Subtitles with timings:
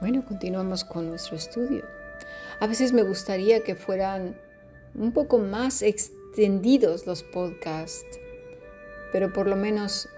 [0.00, 1.84] Bueno, continuamos con nuestro estudio.
[2.58, 4.34] A veces me gustaría que fueran
[4.94, 8.18] un poco más extendidos los podcasts,
[9.12, 10.08] pero por lo menos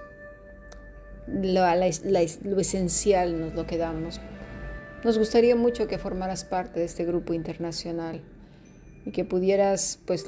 [1.27, 1.67] lo,
[2.61, 4.21] esencial nos lo quedamos.
[5.03, 8.23] Nos gustaría mucho que formaras parte de este grupo internacional
[9.05, 10.27] y que pudieras pues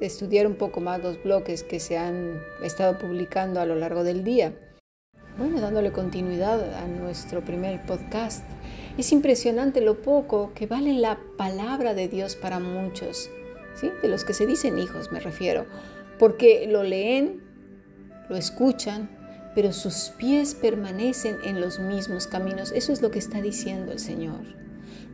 [0.00, 4.24] estudiar un poco más los bloques que se han estado publicando a lo largo del
[4.24, 4.54] día.
[5.36, 8.44] Bueno, dándole continuidad a nuestro primer podcast,
[8.96, 13.30] es impresionante lo poco que vale la palabra de Dios para muchos,
[13.74, 13.90] ¿sí?
[14.00, 15.66] de los que se dicen hijos me refiero,
[16.20, 17.42] porque lo leen,
[18.28, 19.10] lo escuchan,
[19.56, 22.70] pero sus pies permanecen en los mismos caminos.
[22.70, 24.42] Eso es lo que está diciendo el Señor.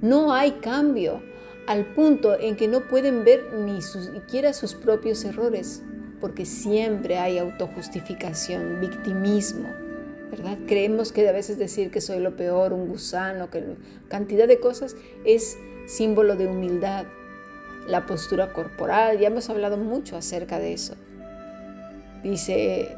[0.03, 1.23] No hay cambio
[1.67, 5.83] al punto en que no pueden ver ni siquiera sus propios errores,
[6.21, 9.80] porque siempre hay autojustificación, victimismo.
[10.31, 10.59] ¿Verdad?
[10.67, 13.63] Creemos que a veces decir que soy lo peor, un gusano, que
[14.09, 17.07] cantidad de cosas es símbolo de humildad.
[17.87, 20.95] La postura corporal, ya hemos hablado mucho acerca de eso.
[22.23, 22.95] Dice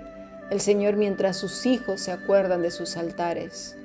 [0.50, 3.76] el Señor mientras sus hijos se acuerdan de sus altares.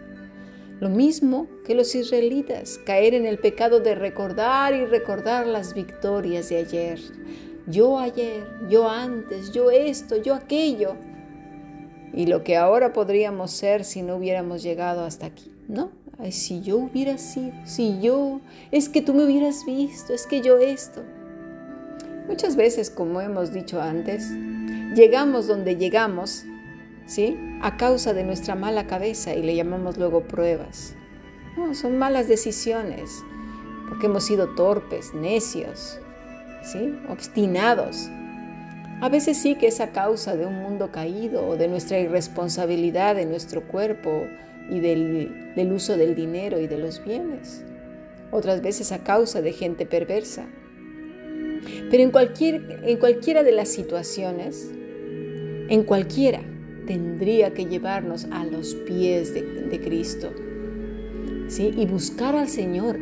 [0.79, 6.49] Lo mismo que los israelitas, caer en el pecado de recordar y recordar las victorias
[6.49, 6.99] de ayer.
[7.67, 10.95] Yo ayer, yo antes, yo esto, yo aquello
[12.17, 15.91] y lo que ahora podríamos ser si no hubiéramos llegado hasta aquí, ¿no?
[16.17, 20.41] Ay, si yo hubiera sido, si yo, es que tú me hubieras visto, es que
[20.41, 21.03] yo esto.
[22.27, 24.31] Muchas veces, como hemos dicho antes,
[24.95, 26.43] llegamos donde llegamos,
[27.05, 27.37] ¿sí?
[27.61, 30.95] A causa de nuestra mala cabeza y le llamamos luego pruebas.
[31.55, 33.23] No, son malas decisiones,
[33.89, 35.99] porque hemos sido torpes, necios,
[36.63, 36.97] ¿sí?
[37.09, 38.09] Obstinados.
[38.99, 43.27] A veces sí que es a causa de un mundo caído de nuestra irresponsabilidad de
[43.27, 44.25] nuestro cuerpo
[44.71, 47.63] y del, uso del dinero y de los bienes.
[48.31, 50.47] Otras veces a causa de gente perversa.
[51.91, 54.71] Pero en, cualquier, en cualquiera de las situaciones,
[55.69, 56.41] en cualquiera,
[56.87, 60.33] tendría que llevarnos a los pies de, de Cristo.
[61.49, 61.71] ¿sí?
[61.77, 62.97] Y buscar al Señor,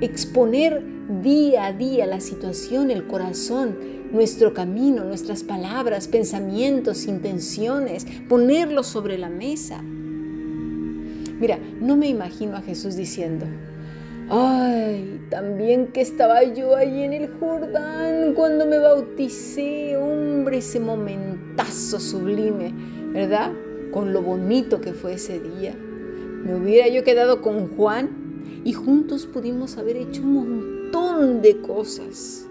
[0.00, 0.80] exponer
[1.22, 9.18] día a día la situación, el corazón, nuestro camino, nuestras palabras, pensamientos, intenciones, ponerlos sobre
[9.18, 9.82] la mesa.
[9.82, 13.46] Mira, no me imagino a Jesús diciendo,
[14.28, 21.98] ay, también que estaba yo ahí en el Jordán cuando me bauticé, hombre, ese momentazo
[21.98, 22.74] sublime,
[23.12, 23.52] ¿verdad?
[23.90, 25.74] Con lo bonito que fue ese día.
[25.74, 28.10] Me hubiera yo quedado con Juan
[28.64, 32.49] y juntos pudimos haber hecho un montón de cosas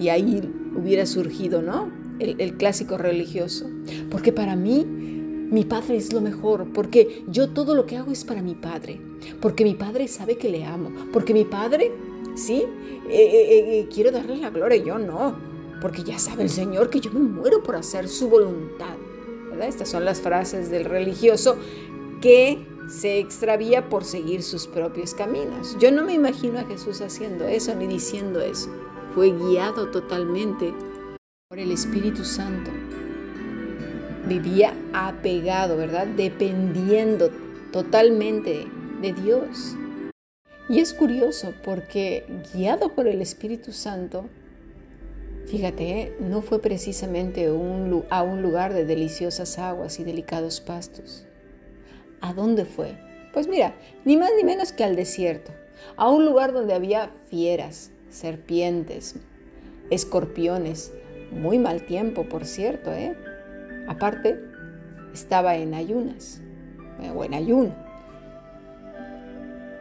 [0.00, 0.40] y ahí
[0.74, 1.90] hubiera surgido, ¿no?
[2.18, 3.66] El, clásico religioso.
[4.10, 8.24] Porque para mí, mi padre es lo mejor, porque yo todo lo que hago es
[8.24, 9.00] para mi padre,
[9.40, 11.92] porque mi padre sabe que le amo, porque mi padre,
[12.34, 12.64] sí,
[13.08, 15.36] eh, eh, eh, quiero darle la gloria, yo no,
[15.80, 18.96] porque ya sabe el Señor que yo me muero por hacer su voluntad.
[19.62, 21.56] Estas son las frases del religioso
[22.22, 25.76] que se extravía por seguir sus propios caminos.
[25.78, 28.70] Yo no me imagino a Jesús haciendo eso ni diciendo eso
[29.14, 30.72] fue guiado totalmente
[31.48, 32.70] por el Espíritu Santo.
[34.26, 36.06] Vivía apegado, ¿verdad?
[36.06, 37.30] Dependiendo
[37.72, 38.66] totalmente
[39.00, 39.76] de Dios.
[40.68, 44.28] Y es curioso porque guiado por el Espíritu Santo,
[45.46, 51.26] fíjate, no fue precisamente a un lugar de deliciosas aguas y delicados pastos.
[52.20, 52.96] ¿A dónde fue?
[53.32, 55.50] Pues mira, ni más ni menos que al desierto,
[55.96, 59.16] a un lugar donde había fieras, serpientes,
[59.90, 60.92] escorpiones.
[61.32, 63.16] Muy mal tiempo, por cierto, ¿eh?
[63.86, 64.38] Aparte,
[65.14, 66.40] estaba en ayunas,
[67.00, 67.74] eh, o en ayuno.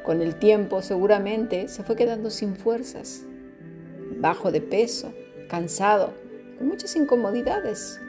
[0.04, 3.24] Con el tiempo seguramente se fue quedando sin fuerzas,
[4.18, 5.14] bajo de peso,
[5.50, 6.14] cansado,
[6.58, 8.00] con muchas incomodidades.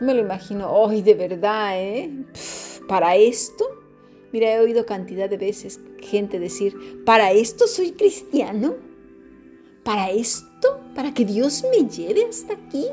[0.00, 2.10] No me lo imagino hoy de verdad, ¿eh?
[2.88, 3.64] ¿Para esto?
[4.32, 8.74] Mira, he oído cantidad de veces gente decir, ¿para esto soy cristiano?
[9.86, 10.80] ¿Para esto?
[10.96, 12.86] ¿Para que Dios me lleve hasta aquí?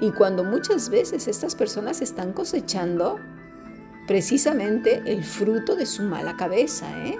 [0.00, 3.18] Y cuando muchas veces estas personas están cosechando
[4.06, 7.18] precisamente el fruto de su mala cabeza, ¿eh?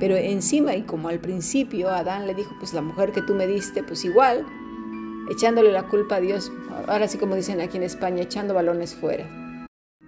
[0.00, 3.46] Pero encima, y como al principio Adán le dijo, pues la mujer que tú me
[3.46, 4.44] diste, pues igual,
[5.30, 6.50] echándole la culpa a Dios,
[6.88, 9.30] ahora sí como dicen aquí en España, echando balones fuera.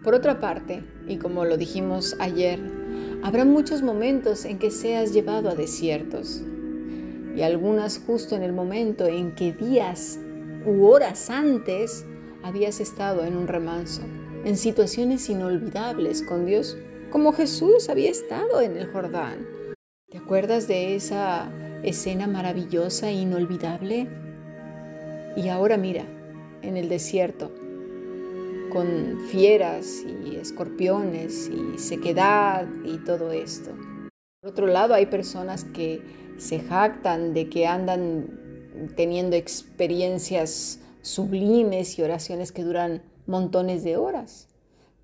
[0.03, 2.59] Por otra parte, y como lo dijimos ayer,
[3.23, 6.43] habrá muchos momentos en que seas llevado a desiertos,
[7.35, 10.19] y algunas justo en el momento en que días
[10.67, 12.05] u horas antes
[12.43, 14.03] habías estado en un remanso,
[14.45, 16.77] en situaciones inolvidables con Dios
[17.11, 19.47] como Jesús había estado en el Jordán.
[20.11, 21.51] ¿Te acuerdas de esa
[21.83, 24.09] escena maravillosa e inolvidable?
[25.37, 26.05] Y ahora mira,
[26.63, 27.53] en el desierto,
[28.73, 33.71] con fieras y escorpiones y sequedad y todo esto.
[34.41, 36.03] Por otro lado, hay personas que
[36.39, 38.41] se jactan de que andan
[38.97, 44.49] teniendo experiencias sublimes y oraciones que duran montones de horas.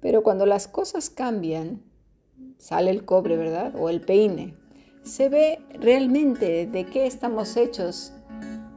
[0.00, 1.82] Pero cuando las cosas cambian,
[2.56, 3.74] sale el cobre, ¿verdad?
[3.76, 4.54] O el peine.
[5.02, 8.12] Se ve realmente de qué estamos hechos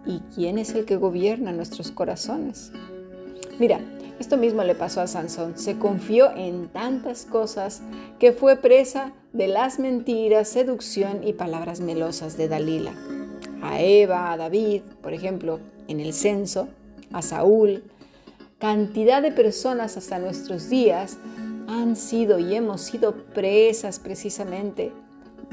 [0.06, 2.72] y quién es el que gobierna nuestros corazones.
[3.60, 3.80] Mira,
[4.22, 5.58] esto mismo le pasó a Sansón.
[5.58, 7.82] Se confió en tantas cosas
[8.20, 12.94] que fue presa de las mentiras, seducción y palabras melosas de Dalila.
[13.64, 16.70] A Eva, a David, por ejemplo, en el censo,
[17.12, 17.84] a Saúl,
[18.60, 21.18] cantidad de personas hasta nuestros días
[21.68, 24.92] han sido y hemos sido presas precisamente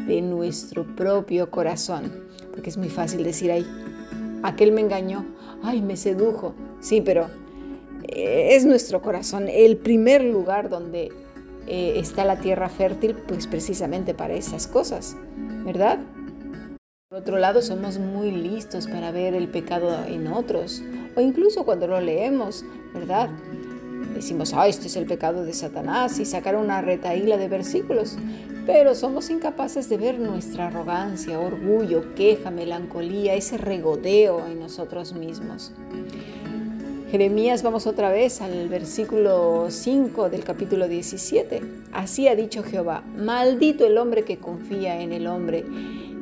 [0.06, 2.12] de nuestro propio corazón.
[2.50, 3.66] Porque es muy fácil decir, ay,
[4.42, 5.24] aquel me engañó,
[5.62, 6.54] ay, me sedujo.
[6.80, 7.28] Sí, pero
[8.04, 11.10] eh, es nuestro corazón el primer lugar donde
[11.66, 15.16] eh, está la tierra fértil, pues precisamente para esas cosas,
[15.64, 15.98] ¿verdad?
[17.10, 20.82] Por otro lado, somos muy listos para ver el pecado en otros,
[21.16, 22.64] o incluso cuando lo leemos,
[22.94, 23.30] ¿verdad?
[24.14, 28.16] Decimos, ah, este es el pecado de Satanás y sacar una retaíla de versículos,
[28.66, 35.72] pero somos incapaces de ver nuestra arrogancia, orgullo, queja, melancolía, ese regodeo en nosotros mismos.
[37.10, 41.62] Jeremías, vamos otra vez al versículo 5 del capítulo 17.
[41.90, 45.64] Así ha dicho Jehová, maldito el hombre que confía en el hombre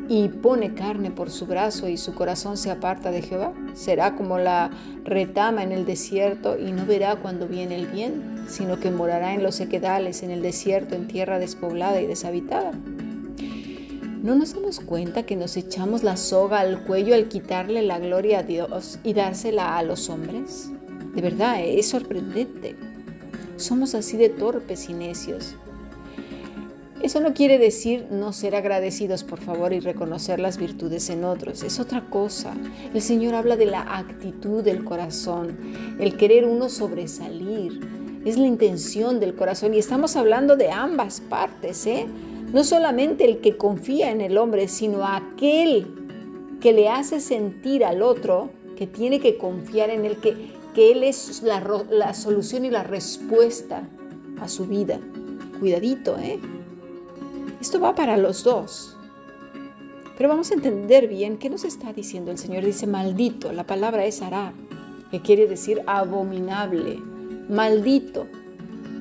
[0.08, 3.52] y pone carne por su brazo y su corazón se aparta de Jehová.
[3.74, 4.70] Será como la
[5.02, 9.42] retama en el desierto y no verá cuando viene el bien, sino que morará en
[9.42, 12.70] los sequedales, en el desierto, en tierra despoblada y deshabitada.
[14.22, 18.40] ¿No nos damos cuenta que nos echamos la soga al cuello al quitarle la gloria
[18.40, 20.70] a Dios y dársela a los hombres?
[21.16, 22.76] De verdad, es sorprendente.
[23.56, 25.56] Somos así de torpes y necios.
[27.02, 31.62] Eso no quiere decir no ser agradecidos, por favor, y reconocer las virtudes en otros.
[31.62, 32.52] Es otra cosa.
[32.92, 35.56] El Señor habla de la actitud del corazón,
[35.98, 37.80] el querer uno sobresalir.
[38.26, 42.06] Es la intención del corazón y estamos hablando de ambas partes, ¿eh?
[42.52, 45.86] No solamente el que confía en el hombre, sino aquel
[46.60, 51.04] que le hace sentir al otro que tiene que confiar en él, que, que Él
[51.04, 53.88] es la, la solución y la respuesta
[54.38, 55.00] a su vida.
[55.58, 56.38] Cuidadito, ¿eh?
[57.62, 58.94] Esto va para los dos.
[60.18, 62.62] Pero vamos a entender bien qué nos está diciendo el Señor.
[62.62, 64.52] Dice maldito, la palabra es hará,
[65.10, 67.00] que quiere decir abominable,
[67.48, 68.26] maldito,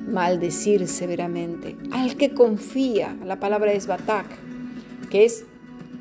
[0.08, 1.76] maldecir severamente.
[1.92, 4.24] Al que confía, la palabra es batak,
[5.10, 5.44] que es,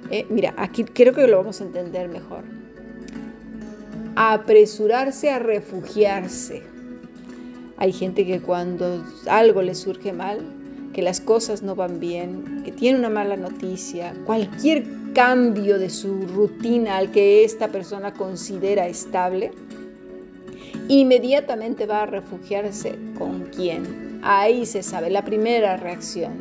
[0.10, 2.55] eh, mira, aquí creo que lo vamos a entender mejor.
[4.16, 6.64] Apresurarse a refugiarse.
[7.78, 10.40] Hay gente que cuando algo le surge mal,
[10.94, 16.26] que las cosas no van bien, que tiene una mala noticia, cualquier cambio de su
[16.28, 19.52] rutina al que esta persona considera estable,
[20.88, 24.22] inmediatamente va a refugiarse con quién.
[24.24, 26.34] Ahí se sabe, la primera reacción.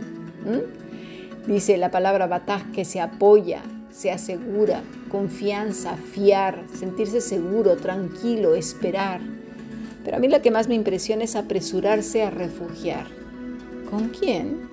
[1.48, 3.62] Dice la palabra bataj que se apoya,
[3.94, 9.20] se asegura, confianza, fiar, sentirse seguro, tranquilo, esperar.
[10.04, 13.06] Pero a mí la que más me impresiona es apresurarse a refugiar.
[13.88, 14.68] ¿Con quién?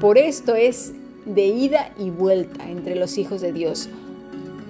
[0.00, 0.92] Por esto es
[1.24, 3.88] de ida y vuelta entre los hijos de Dios,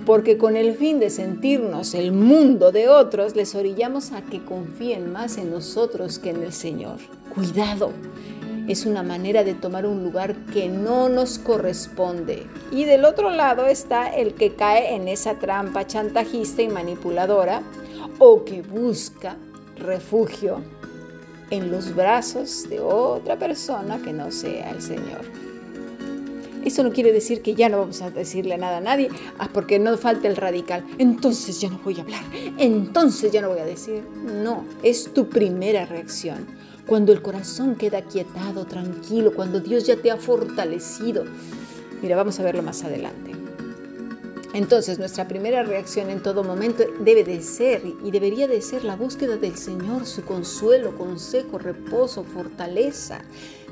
[0.06, 5.12] porque con el fin de sentirnos el mundo de otros, les orillamos a que confíen
[5.12, 6.98] más en nosotros que en el Señor.
[7.34, 7.90] Cuidado,
[8.68, 12.46] es una manera de tomar un lugar que no nos corresponde.
[12.70, 17.62] Y del otro lado está el que cae en esa trampa chantajista y manipuladora
[18.18, 19.36] o que busca
[19.76, 20.62] refugio
[21.50, 25.22] en los brazos de otra persona que no sea el Señor.
[26.64, 29.08] Eso no quiere decir que ya no vamos a decirle nada a nadie,
[29.38, 30.84] ah, porque no falta el radical.
[30.98, 32.22] Entonces ya no voy a hablar,
[32.58, 34.02] entonces ya no voy a decir.
[34.42, 36.44] No, es tu primera reacción.
[36.86, 41.24] Cuando el corazón queda quietado, tranquilo, cuando Dios ya te ha fortalecido.
[42.00, 43.32] Mira, vamos a verlo más adelante.
[44.56, 48.96] Entonces nuestra primera reacción en todo momento debe de ser y debería de ser la
[48.96, 53.20] búsqueda del Señor, su consuelo, consejo, reposo, fortaleza.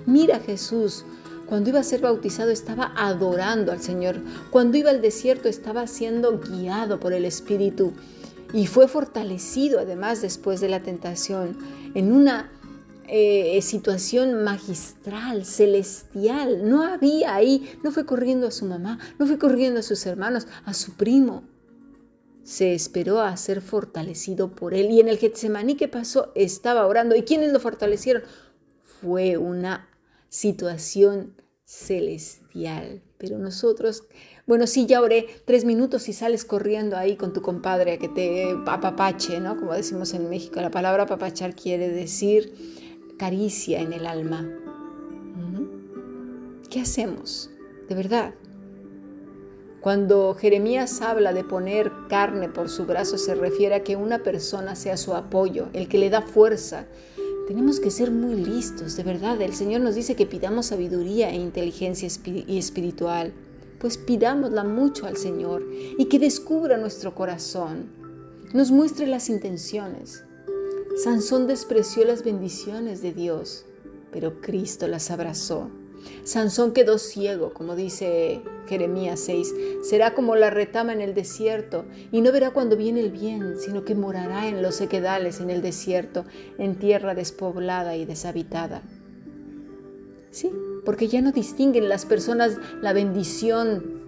[0.04, 1.04] Mira Jesús,
[1.46, 4.16] cuando iba a ser bautizado estaba adorando al Señor.
[4.50, 7.92] Cuando iba al desierto estaba siendo guiado por el Espíritu
[8.52, 11.56] y fue fortalecido además después de la tentación
[11.94, 12.50] en una
[13.08, 16.68] eh, situación magistral, celestial.
[16.68, 20.46] No había ahí, no fue corriendo a su mamá, no fue corriendo a sus hermanos,
[20.64, 21.44] a su primo.
[22.42, 24.90] Se esperó a ser fortalecido por él.
[24.90, 26.32] Y en el Getsemaní, ¿qué pasó?
[26.34, 27.16] Estaba orando.
[27.16, 28.22] ¿Y quiénes lo fortalecieron?
[29.00, 29.88] Fue una
[30.28, 31.34] situación
[31.64, 33.02] celestial.
[33.18, 34.04] Pero nosotros,
[34.46, 38.08] bueno, sí, ya oré tres minutos y sales corriendo ahí con tu compadre a que
[38.08, 39.56] te apapache, ¿no?
[39.56, 42.52] Como decimos en México, la palabra apapachar quiere decir
[43.18, 44.48] caricia en el alma.
[46.70, 47.50] ¿Qué hacemos?
[47.88, 48.34] De verdad.
[49.80, 54.74] Cuando Jeremías habla de poner carne por su brazo, se refiere a que una persona
[54.74, 56.86] sea su apoyo, el que le da fuerza.
[57.46, 59.40] Tenemos que ser muy listos, de verdad.
[59.42, 63.34] El Señor nos dice que pidamos sabiduría e inteligencia y espiritual.
[63.78, 65.62] Pues pidámosla mucho al Señor
[65.98, 67.90] y que descubra nuestro corazón,
[68.54, 70.24] nos muestre las intenciones.
[70.96, 73.66] Sansón despreció las bendiciones de Dios,
[74.12, 75.68] pero Cristo las abrazó.
[76.22, 82.20] Sansón quedó ciego, como dice Jeremías 6, será como la retama en el desierto, y
[82.20, 86.26] no verá cuando viene el bien, sino que morará en los sequedales, en el desierto,
[86.58, 88.82] en tierra despoblada y deshabitada.
[90.30, 90.52] Sí,
[90.84, 94.00] porque ya no distinguen las personas la bendición,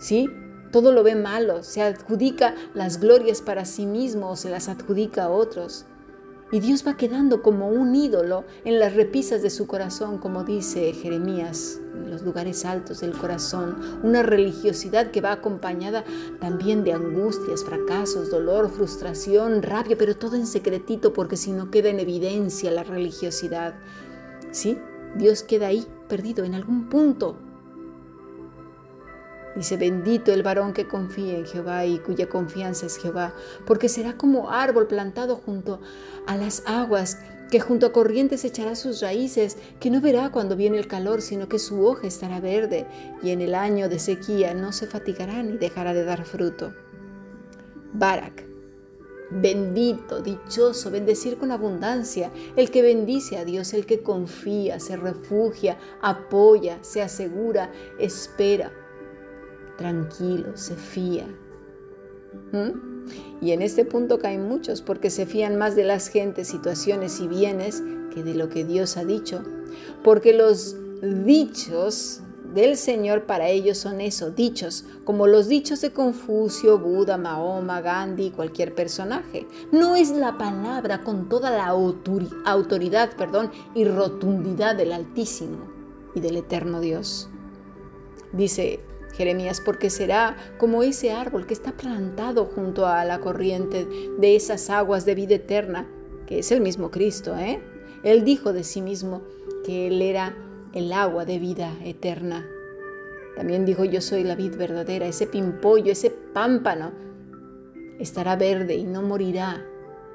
[0.00, 0.28] ¿sí?
[0.72, 5.24] Todo lo ve malo, se adjudica las glorias para sí mismo o se las adjudica
[5.24, 5.86] a otros.
[6.52, 10.92] Y Dios va quedando como un ídolo en las repisas de su corazón, como dice
[10.92, 13.76] Jeremías, en los lugares altos del corazón.
[14.02, 16.04] Una religiosidad que va acompañada
[16.40, 21.88] también de angustias, fracasos, dolor, frustración, rabia, pero todo en secretito, porque si no queda
[21.88, 23.74] en evidencia la religiosidad.
[24.50, 24.76] ¿Sí?
[25.16, 27.36] Dios queda ahí, perdido en algún punto,
[29.56, 33.34] Dice, bendito el varón que confía en Jehová y cuya confianza es Jehová,
[33.66, 35.80] porque será como árbol plantado junto
[36.26, 37.18] a las aguas,
[37.50, 41.48] que junto a corrientes echará sus raíces, que no verá cuando viene el calor, sino
[41.48, 42.86] que su hoja estará verde,
[43.24, 46.72] y en el año de sequía no se fatigará ni dejará de dar fruto.
[47.92, 48.46] Barak,
[49.32, 55.76] bendito, dichoso, bendecir con abundancia, el que bendice a Dios, el que confía, se refugia,
[56.00, 58.72] apoya, se asegura, espera
[59.80, 61.26] tranquilo, se fía.
[62.52, 63.00] ¿Mm?
[63.40, 67.26] Y en este punto caen muchos porque se fían más de las gentes, situaciones y
[67.26, 67.82] bienes
[68.14, 69.42] que de lo que Dios ha dicho.
[70.04, 70.76] Porque los
[71.24, 72.20] dichos
[72.52, 78.32] del Señor para ellos son eso, dichos, como los dichos de Confucio, Buda, Mahoma, Gandhi,
[78.32, 79.46] cualquier personaje.
[79.72, 85.70] No es la palabra con toda la autoridad perdón, y rotundidad del Altísimo
[86.14, 87.30] y del Eterno Dios.
[88.32, 88.80] Dice
[89.12, 93.86] Jeremías, porque será como ese árbol que está plantado junto a la corriente
[94.18, 95.88] de esas aguas de vida eterna,
[96.26, 97.36] que es el mismo Cristo.
[97.36, 97.60] ¿eh?
[98.02, 99.22] Él dijo de sí mismo
[99.64, 100.36] que Él era
[100.72, 102.46] el agua de vida eterna.
[103.36, 106.92] También dijo, yo soy la vid verdadera, ese pimpollo, ese pámpano,
[107.98, 109.64] estará verde y no morirá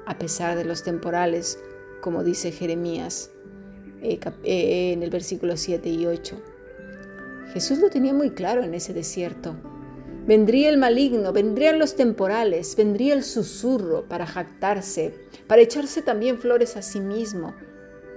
[0.06, 1.58] a pesar de los temporales,
[2.00, 3.30] como dice Jeremías
[4.02, 6.36] eh, eh, en el versículo 7 y 8.
[7.56, 9.56] Jesús lo tenía muy claro en ese desierto.
[10.26, 15.14] Vendría el maligno, vendrían los temporales, vendría el susurro para jactarse,
[15.46, 17.54] para echarse también flores a sí mismo,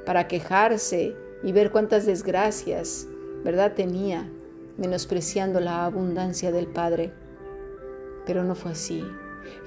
[0.06, 3.08] para quejarse y ver cuántas desgracias,
[3.42, 4.30] ¿verdad?, tenía,
[4.76, 7.14] menospreciando la abundancia del Padre.
[8.26, 9.06] Pero no fue así.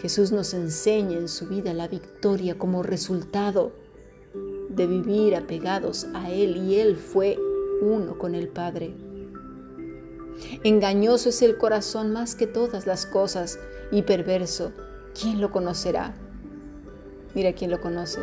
[0.02, 3.72] Jesús nos enseña en su vida la victoria como resultado
[4.68, 7.38] de vivir apegados a Él y Él fue
[7.80, 8.94] uno con el Padre.
[10.64, 13.58] Engañoso es el corazón más que todas las cosas
[13.90, 14.72] y perverso.
[15.20, 16.14] ¿Quién lo conocerá?
[17.34, 18.20] Mira quién lo conoce.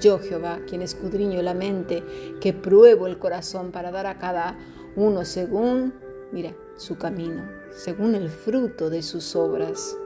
[0.00, 2.02] Yo Jehová, quien escudriño la mente,
[2.40, 4.58] que pruebo el corazón para dar a cada
[4.96, 5.92] uno según,
[6.32, 7.42] mira, su camino,
[7.72, 9.96] según el fruto de sus obras.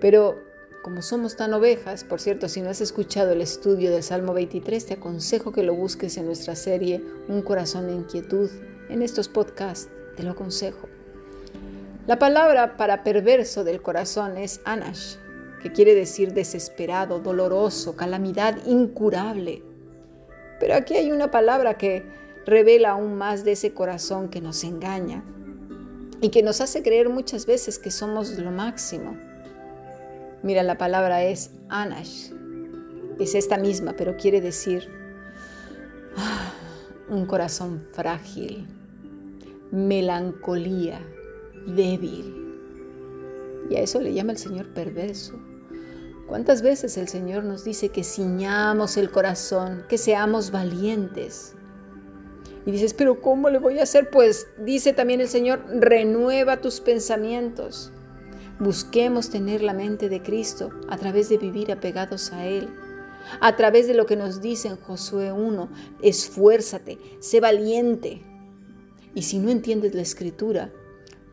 [0.00, 0.36] Pero
[0.82, 4.86] como somos tan ovejas, por cierto, si no has escuchado el estudio del Salmo 23,
[4.86, 8.48] te aconsejo que lo busques en nuestra serie Un corazón de inquietud
[8.88, 10.88] en estos podcasts, te lo aconsejo.
[12.06, 15.16] La palabra para perverso del corazón es anash,
[15.62, 19.62] que quiere decir desesperado, doloroso, calamidad incurable.
[20.58, 22.04] Pero aquí hay una palabra que
[22.46, 25.22] revela aún más de ese corazón que nos engaña
[26.22, 29.16] y que nos hace creer muchas veces que somos lo máximo.
[30.42, 32.30] Mira, la palabra es anash.
[33.18, 34.88] Es esta misma, pero quiere decir
[36.16, 36.52] ah,
[37.10, 38.66] un corazón frágil,
[39.70, 41.00] melancolía,
[41.66, 42.34] débil.
[43.70, 45.38] Y a eso le llama el Señor perverso.
[46.26, 51.54] ¿Cuántas veces el Señor nos dice que ciñamos el corazón, que seamos valientes?
[52.66, 54.10] Y dices, pero ¿cómo le voy a hacer?
[54.10, 57.92] Pues dice también el Señor, renueva tus pensamientos.
[58.58, 62.68] Busquemos tener la mente de Cristo a través de vivir apegados a Él.
[63.40, 65.70] A través de lo que nos dice en Josué 1,
[66.02, 68.22] esfuérzate, sé valiente.
[69.18, 70.70] Y si no entiendes la escritura,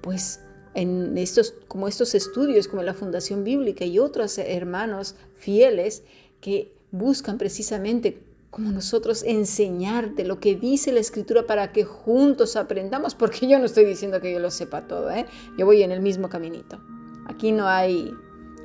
[0.02, 0.40] pues
[0.74, 6.02] en estos, como estos estudios, como la Fundación Bíblica y otros hermanos fieles
[6.42, 13.14] que buscan precisamente como nosotros enseñarte lo que dice la escritura para que juntos aprendamos,
[13.14, 15.28] porque yo no estoy diciendo que yo lo sepa todo, ¿eh?
[15.56, 16.80] yo voy en el mismo caminito.
[17.28, 18.12] Aquí no hay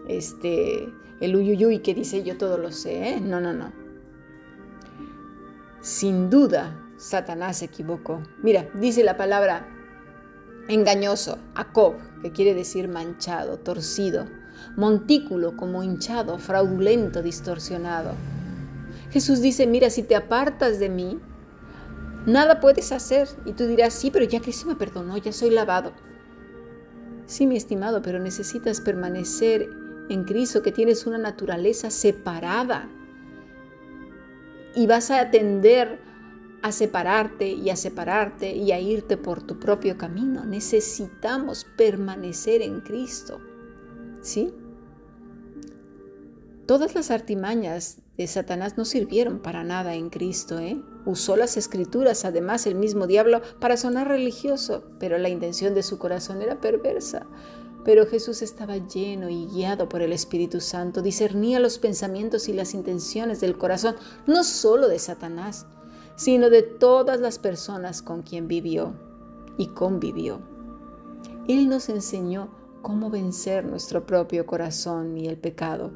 [0.09, 0.89] este,
[1.21, 3.21] el uyuyuy que dice yo todo lo sé, ¿eh?
[3.21, 3.71] no, no, no.
[5.83, 8.23] Sin duda, Satanás se equivocó.
[8.43, 9.67] Mira, dice la palabra
[10.69, 14.27] engañoso, Acob, que quiere decir manchado, torcido,
[14.77, 18.13] montículo como hinchado, fraudulento, distorsionado.
[19.11, 21.19] Jesús dice, mira, si te apartas de mí,
[22.27, 23.29] nada puedes hacer.
[23.47, 25.93] Y tú dirás, sí, pero ya Cristo me perdonó, ya soy lavado.
[27.25, 29.71] Sí, mi estimado, pero necesitas permanecer
[30.11, 32.91] en Cristo, que tienes una naturaleza separada.
[34.75, 36.10] Y vas a atender
[36.63, 40.45] a separarte y a separarte y a irte por tu propio camino.
[40.45, 43.41] Necesitamos permanecer en Cristo.
[44.23, 44.53] ¿Sí?
[46.67, 50.59] Todas las artimañas de Satanás no sirvieron para nada en Cristo.
[50.59, 50.81] ¿eh?
[51.07, 55.99] Usó las escrituras, además el mismo diablo, para sonar religioso, pero la intención de su
[55.99, 57.27] corazón era perversa.
[57.85, 62.75] Pero Jesús estaba lleno y guiado por el Espíritu Santo, discernía los pensamientos y las
[62.75, 65.67] intenciones del corazón, no solo de Satanás,
[66.21, 68.93] sino de todas las personas con quien vivió
[69.57, 70.39] y convivió.
[71.49, 72.51] Él nos enseñó
[72.83, 75.91] cómo vencer nuestro propio corazón y el pecado,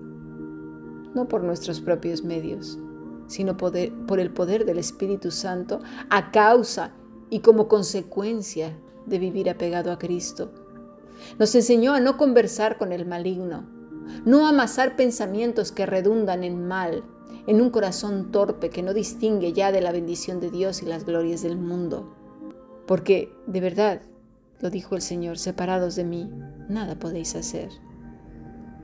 [1.15, 2.79] no por nuestros propios medios,
[3.27, 6.93] sino por el poder del Espíritu Santo a causa
[7.29, 10.53] y como consecuencia de vivir apegado a Cristo.
[11.39, 13.67] Nos enseñó a no conversar con el maligno,
[14.25, 17.05] no amasar pensamientos que redundan en mal,
[17.47, 21.05] en un corazón torpe que no distingue ya de la bendición de Dios y las
[21.05, 22.15] glorias del mundo.
[22.87, 24.03] Porque, de verdad,
[24.61, 26.31] lo dijo el Señor, separados de mí,
[26.69, 27.69] nada podéis hacer.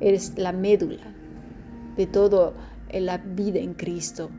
[0.01, 1.15] Eres la médula
[1.97, 2.55] de todo
[2.89, 4.31] en la vida en Cristo.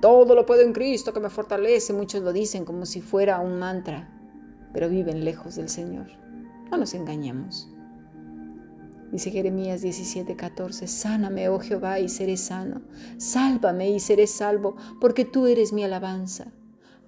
[0.00, 3.58] Todo lo puedo en Cristo que me fortalece, muchos lo dicen como si fuera un
[3.58, 4.08] mantra,
[4.72, 6.06] pero viven lejos del Señor.
[6.70, 7.68] No nos engañemos.
[9.12, 12.82] Dice Jeremías 17:14, sáname, oh Jehová, y seré sano.
[13.18, 16.52] Sálvame y seré salvo, porque tú eres mi alabanza.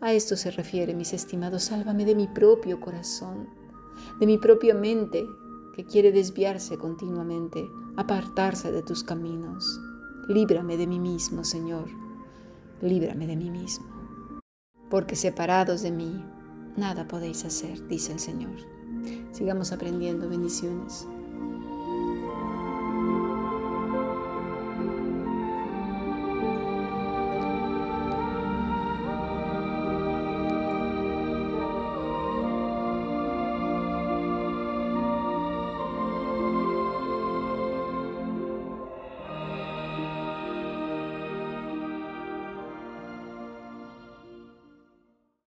[0.00, 3.48] A esto se refiere, mis estimados, sálvame de mi propio corazón,
[4.20, 5.26] de mi propia mente,
[5.74, 9.80] que quiere desviarse continuamente, apartarse de tus caminos.
[10.28, 11.88] Líbrame de mí mismo, Señor,
[12.80, 13.86] líbrame de mí mismo.
[14.88, 16.24] Porque separados de mí,
[16.76, 18.56] nada podéis hacer, dice el Señor.
[19.32, 21.06] Sigamos aprendiendo bendiciones.